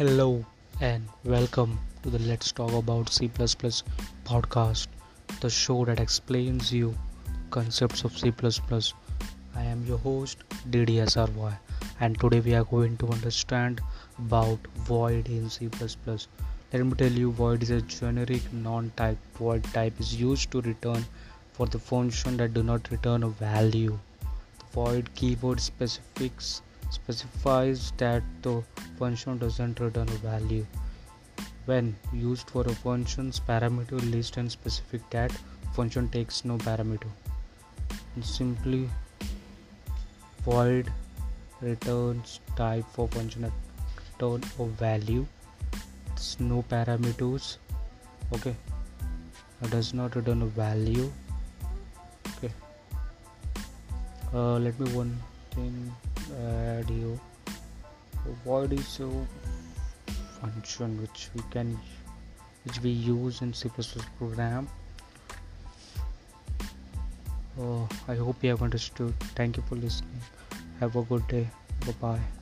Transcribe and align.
Hello 0.00 0.42
and 0.80 1.06
welcome 1.24 1.78
to 2.02 2.08
the 2.08 2.18
Let's 2.20 2.52
Talk 2.52 2.72
About 2.72 3.10
C 3.10 3.28
podcast, 3.28 4.86
the 5.42 5.50
show 5.50 5.84
that 5.84 6.00
explains 6.00 6.72
you 6.72 6.96
concepts 7.50 8.02
of 8.04 8.16
C++. 8.16 8.32
I 9.54 9.62
am 9.62 9.84
your 9.84 9.98
host 9.98 10.38
DDSRY 10.70 11.52
and 12.00 12.18
today 12.18 12.40
we 12.40 12.54
are 12.54 12.64
going 12.64 12.96
to 12.96 13.08
understand 13.08 13.82
about 14.18 14.58
void 14.86 15.28
in 15.28 15.50
C++. 15.50 15.68
Let 16.72 16.86
me 16.86 16.94
tell 16.94 17.12
you 17.12 17.30
void 17.32 17.62
is 17.62 17.68
a 17.68 17.82
generic 17.82 18.50
non-type. 18.54 19.18
Void 19.34 19.64
type 19.64 20.00
is 20.00 20.18
used 20.18 20.50
to 20.52 20.62
return 20.62 21.04
for 21.52 21.66
the 21.66 21.78
function 21.78 22.38
that 22.38 22.54
do 22.54 22.62
not 22.62 22.90
return 22.90 23.22
a 23.22 23.28
value. 23.28 23.98
The 24.22 24.64
void 24.72 25.14
keyword 25.14 25.60
specifics 25.60 26.62
specifies 26.90 27.92
that 27.98 28.22
the 28.42 28.62
function 28.98 29.38
doesn't 29.38 29.80
return 29.80 30.08
a 30.08 30.18
value. 30.26 30.66
When 31.66 31.96
used 32.12 32.50
for 32.50 32.62
a 32.62 32.74
function's 32.74 33.38
parameter 33.38 34.00
list 34.10 34.36
and 34.36 34.50
specific 34.50 35.08
that 35.10 35.32
function 35.74 36.08
takes 36.08 36.44
no 36.44 36.58
parameter. 36.58 37.08
And 38.14 38.24
simply 38.24 38.88
void 40.44 40.90
returns 41.60 42.40
type 42.56 42.84
for 42.92 43.08
function 43.08 43.52
return 44.14 44.42
of 44.58 44.68
value. 44.70 45.26
It's 46.12 46.40
no 46.40 46.64
parameters. 46.68 47.56
Okay. 48.32 48.54
It 49.62 49.70
does 49.70 49.92
not 49.94 50.16
return 50.16 50.42
a 50.42 50.46
value. 50.46 51.12
Okay. 52.36 52.52
Uh, 54.32 54.58
let 54.58 54.78
me 54.80 54.90
one 54.92 55.18
thing 55.50 55.92
radio. 56.30 57.18
Void 58.44 58.72
is 58.72 59.00
a 59.00 59.10
function 60.40 61.00
which 61.00 61.28
we 61.34 61.42
can 61.50 61.78
which 62.64 62.80
we 62.82 62.90
use 62.90 63.40
in 63.42 63.52
C++ 63.54 63.70
program. 64.18 64.68
Uh, 67.58 67.84
I 68.08 68.14
hope 68.14 68.42
you 68.42 68.50
have 68.50 68.62
understood. 68.62 69.14
Thank 69.34 69.56
you 69.56 69.62
for 69.68 69.76
listening. 69.76 70.20
Have 70.78 70.96
a 70.96 71.02
good 71.02 71.26
day. 71.28 71.48
Bye 71.86 71.94
bye 72.00 72.39